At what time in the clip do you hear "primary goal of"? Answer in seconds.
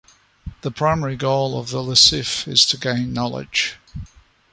0.71-1.69